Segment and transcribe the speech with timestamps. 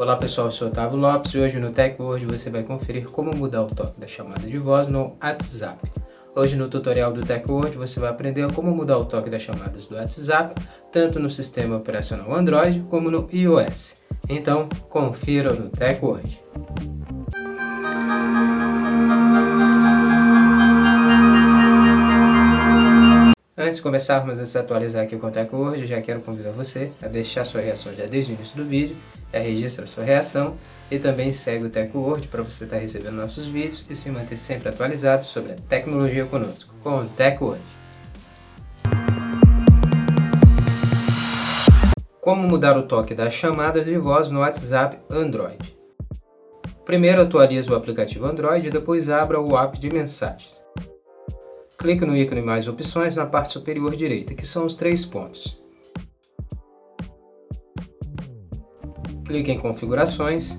[0.00, 3.64] Olá pessoal, eu sou Otávio Lopes e hoje no TechWord você vai conferir como mudar
[3.64, 5.92] o toque da chamada de voz no WhatsApp.
[6.34, 9.96] Hoje no tutorial do TechWord você vai aprender como mudar o toque das chamadas do
[9.96, 10.54] WhatsApp,
[10.90, 13.96] tanto no sistema operacional Android como no iOS.
[14.26, 16.42] Então, confira no TechWord.
[23.70, 27.44] Antes de começarmos a se atualizar aqui o TechWord, já quero convidar você a deixar
[27.44, 28.96] sua reação já desde o início do vídeo,
[29.32, 30.56] já registra sua reação
[30.90, 34.70] e também segue o TechWord para você estar recebendo nossos vídeos e se manter sempre
[34.70, 37.62] atualizado sobre a tecnologia conosco, com o TechWord.
[42.20, 45.78] Como mudar o toque das chamadas de voz no WhatsApp Android?
[46.84, 50.59] Primeiro atualize o aplicativo Android e depois abra o app de mensagens.
[51.80, 55.58] Clique no ícone Mais Opções na parte superior direita, que são os três pontos.
[59.24, 60.58] Clique em Configurações.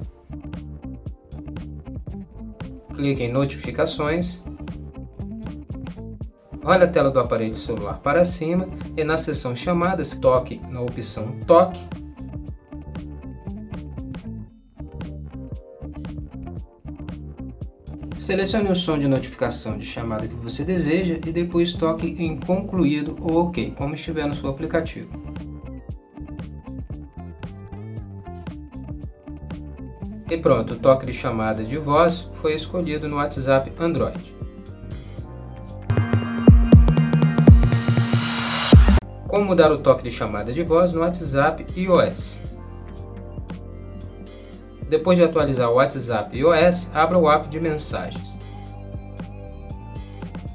[2.95, 4.41] Clique em Notificações.
[6.63, 8.67] Olhe a tela do aparelho celular para cima
[8.97, 11.79] e na seção Chamadas, toque na opção Toque
[18.21, 23.17] Selecione o som de notificação de chamada que você deseja e depois toque em Concluído
[23.19, 25.09] ou OK, como estiver no seu aplicativo.
[30.29, 34.35] E pronto, o toque de chamada de voz foi escolhido no WhatsApp Android.
[39.27, 42.60] Como mudar o toque de chamada de voz no WhatsApp iOS?
[44.91, 48.37] Depois de atualizar o WhatsApp iOS, abra o app de mensagens.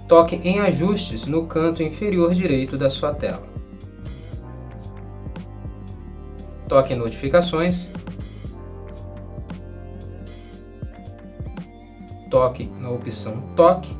[0.06, 3.42] Toque em Ajustes no canto inferior direito da sua tela.
[6.68, 7.88] Toque em Notificações.
[12.30, 13.96] Toque na opção Toque.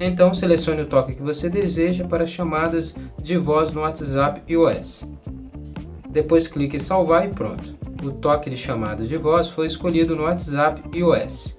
[0.00, 5.04] Então selecione o toque que você deseja para chamadas de voz no WhatsApp iOS.
[6.10, 7.76] Depois clique em salvar e pronto.
[8.02, 11.58] O toque de chamada de voz foi escolhido no WhatsApp iOS.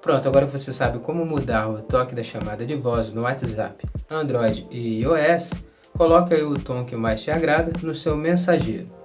[0.00, 4.66] Pronto, agora você sabe como mudar o toque da chamada de voz no WhatsApp, Android
[4.70, 5.50] e iOS,
[5.98, 8.95] coloque aí o tom que mais te agrada no seu mensageiro.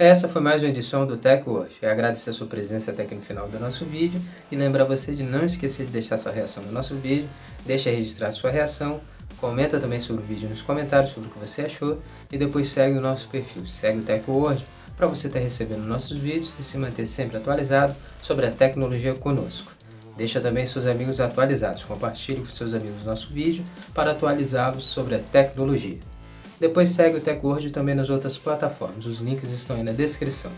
[0.00, 1.74] Essa foi mais uma edição do TechWord.
[1.82, 4.18] Eu agradeço a sua presença até aqui no final do nosso vídeo
[4.50, 7.28] e lembrar você de não esquecer de deixar sua reação no nosso vídeo,
[7.66, 9.02] deixa registrar sua reação,
[9.36, 11.98] comenta também sobre o vídeo nos comentários sobre o que você achou
[12.32, 14.64] e depois segue o nosso perfil, segue o TechWord
[14.96, 19.70] para você estar recebendo nossos vídeos e se manter sempre atualizado sobre a tecnologia conosco.
[20.16, 23.62] Deixa também seus amigos atualizados, compartilhe com seus amigos nosso vídeo
[23.92, 25.98] para atualizá-los sobre a tecnologia.
[26.60, 30.50] Depois segue o TechWord também nas outras plataformas, os links estão aí na descrição.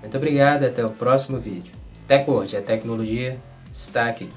[0.00, 1.72] Muito obrigado e até o próximo vídeo.
[2.08, 3.38] TechWord, a tecnologia
[3.72, 4.28] está aqui.